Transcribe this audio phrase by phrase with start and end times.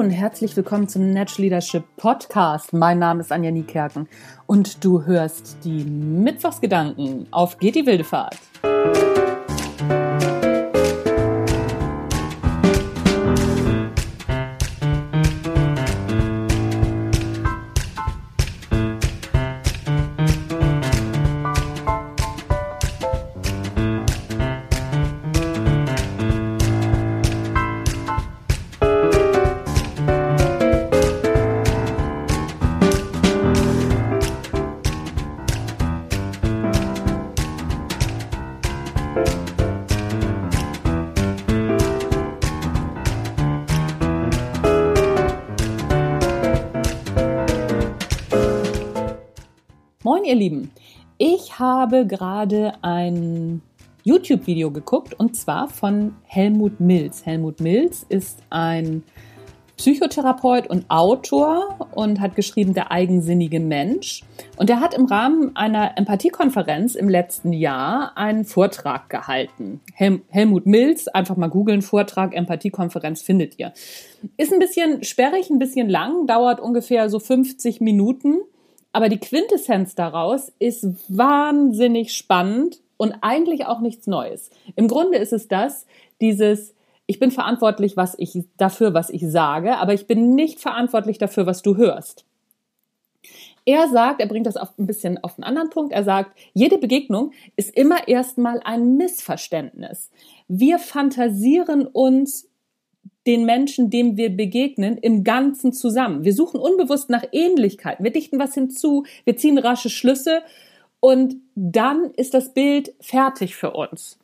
[0.00, 2.72] und herzlich willkommen zum Natural Leadership Podcast.
[2.72, 4.08] Mein Name ist Anja Niekerken
[4.46, 8.38] und du hörst die Mittwochsgedanken auf Geht die wilde Fahrt.
[50.30, 50.70] Ihr Lieben.
[51.18, 53.62] Ich habe gerade ein
[54.04, 57.26] YouTube-Video geguckt und zwar von Helmut Mills.
[57.26, 59.02] Helmut Mills ist ein
[59.76, 64.22] Psychotherapeut und Autor und hat geschrieben Der eigensinnige Mensch.
[64.56, 69.80] Und er hat im Rahmen einer Empathiekonferenz im letzten Jahr einen Vortrag gehalten.
[69.94, 73.72] Hel Helmut Mills, einfach mal googeln, Vortrag, Empathiekonferenz findet ihr.
[74.36, 78.42] Ist ein bisschen sperrig, ein bisschen lang, dauert ungefähr so 50 Minuten.
[78.92, 84.50] Aber die Quintessenz daraus ist wahnsinnig spannend und eigentlich auch nichts Neues.
[84.76, 85.86] Im Grunde ist es das,
[86.20, 86.74] dieses,
[87.06, 91.46] ich bin verantwortlich was ich, dafür, was ich sage, aber ich bin nicht verantwortlich dafür,
[91.46, 92.26] was du hörst.
[93.64, 95.92] Er sagt, er bringt das auf ein bisschen auf einen anderen Punkt.
[95.92, 100.10] Er sagt, jede Begegnung ist immer erstmal ein Missverständnis.
[100.48, 102.49] Wir fantasieren uns
[103.26, 106.24] den Menschen, dem wir begegnen, im Ganzen zusammen.
[106.24, 108.04] Wir suchen unbewusst nach Ähnlichkeiten.
[108.04, 110.42] Wir dichten was hinzu, wir ziehen rasche Schlüsse
[111.00, 114.18] und dann ist das Bild fertig für uns.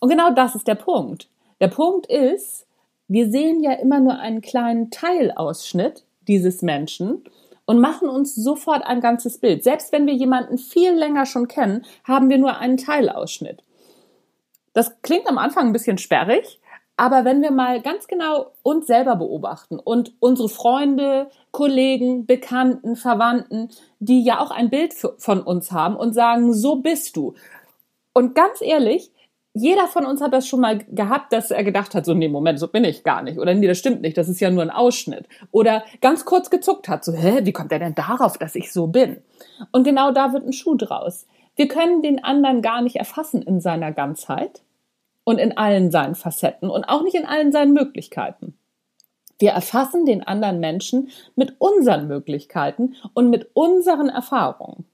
[0.00, 1.28] Und genau das ist der Punkt.
[1.60, 2.66] Der Punkt ist,
[3.08, 7.24] wir sehen ja immer nur einen kleinen Teilausschnitt dieses Menschen
[7.64, 9.64] und machen uns sofort ein ganzes Bild.
[9.64, 13.62] Selbst wenn wir jemanden viel länger schon kennen, haben wir nur einen Teilausschnitt.
[14.74, 16.60] Das klingt am Anfang ein bisschen sperrig,
[16.98, 23.68] aber wenn wir mal ganz genau uns selber beobachten und unsere Freunde, Kollegen, Bekannten, Verwandten,
[24.00, 27.34] die ja auch ein Bild von uns haben und sagen, so bist du.
[28.14, 29.12] Und ganz ehrlich,
[29.54, 32.58] jeder von uns hat das schon mal gehabt, dass er gedacht hat, so, nee, Moment,
[32.58, 33.38] so bin ich gar nicht.
[33.38, 35.28] Oder nee, das stimmt nicht, das ist ja nur ein Ausschnitt.
[35.52, 38.88] Oder ganz kurz gezuckt hat, so, hä, wie kommt er denn darauf, dass ich so
[38.88, 39.22] bin?
[39.70, 41.28] Und genau da wird ein Schuh draus.
[41.54, 44.62] Wir können den anderen gar nicht erfassen in seiner Ganzheit
[45.28, 48.54] und in allen seinen Facetten und auch nicht in allen seinen Möglichkeiten.
[49.38, 54.86] Wir erfassen den anderen Menschen mit unseren Möglichkeiten und mit unseren Erfahrungen.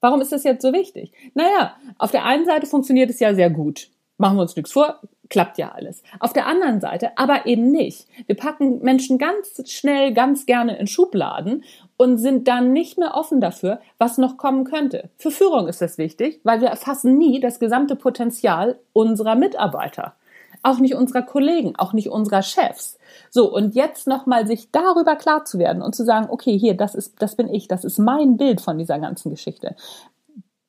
[0.00, 1.10] Warum ist das jetzt so wichtig?
[1.34, 3.88] Naja, auf der einen Seite funktioniert es ja sehr gut.
[4.18, 5.00] Machen wir uns nichts vor,
[5.30, 6.04] klappt ja alles.
[6.20, 8.06] Auf der anderen Seite aber eben nicht.
[8.26, 11.64] Wir packen Menschen ganz schnell, ganz gerne in Schubladen
[11.96, 15.10] und sind dann nicht mehr offen dafür, was noch kommen könnte.
[15.16, 20.14] Für Führung ist das wichtig, weil wir erfassen nie das gesamte Potenzial unserer Mitarbeiter.
[20.62, 22.98] Auch nicht unserer Kollegen, auch nicht unserer Chefs.
[23.30, 26.94] So, und jetzt nochmal sich darüber klar zu werden und zu sagen, okay, hier, das
[26.94, 29.76] ist, das bin ich, das ist mein Bild von dieser ganzen Geschichte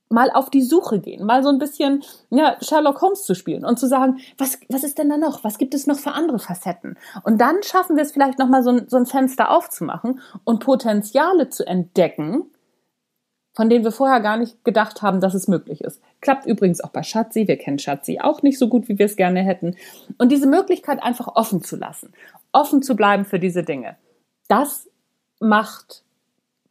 [0.09, 3.77] mal auf die Suche gehen, mal so ein bisschen ja, Sherlock Holmes zu spielen und
[3.77, 5.43] zu sagen, was, was ist denn da noch?
[5.43, 6.97] Was gibt es noch für andere Facetten?
[7.23, 11.49] Und dann schaffen wir es vielleicht nochmal so ein, so ein Fenster aufzumachen und Potenziale
[11.49, 12.45] zu entdecken,
[13.53, 15.99] von denen wir vorher gar nicht gedacht haben, dass es möglich ist.
[16.21, 17.47] Klappt übrigens auch bei Schatzi.
[17.47, 19.75] Wir kennen Schatzi auch nicht so gut, wie wir es gerne hätten.
[20.19, 22.13] Und diese Möglichkeit einfach offen zu lassen,
[22.51, 23.97] offen zu bleiben für diese Dinge,
[24.47, 24.87] das
[25.39, 26.03] macht,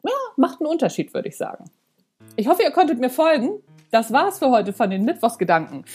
[0.03, 1.69] ja, macht einen Unterschied, würde ich sagen.
[2.35, 3.61] Ich hoffe, ihr konntet mir folgen.
[3.91, 5.85] Das war's für heute von den Mittwochsgedanken.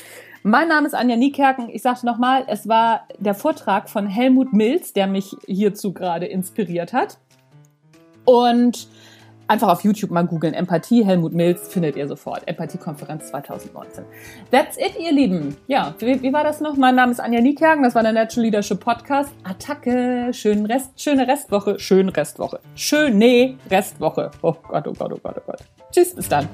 [0.42, 1.68] Mein Name ist Anja Niekerken.
[1.70, 6.92] Ich sagte nochmal, es war der Vortrag von Helmut Mills, der mich hierzu gerade inspiriert
[6.92, 7.18] hat.
[8.24, 8.88] Und
[9.46, 10.54] einfach auf YouTube mal googeln.
[10.54, 12.48] Empathie, Helmut Mills, findet ihr sofort.
[12.48, 14.04] Empathiekonferenz 2019.
[14.50, 15.56] That's it, ihr Lieben.
[15.68, 16.76] Ja, wie, wie, war das noch?
[16.76, 17.84] Mein Name ist Anja Niekerken.
[17.84, 19.32] Das war der Natural Leadership Podcast.
[19.44, 20.30] Attacke.
[20.32, 21.78] Schönen Rest, schöne Restwoche.
[21.78, 22.58] Schöne Restwoche.
[22.74, 24.30] Schöne Restwoche.
[24.42, 25.60] Oh Gott, oh Gott, oh Gott, oh Gott.
[25.92, 26.48] Tschüss, bis dann.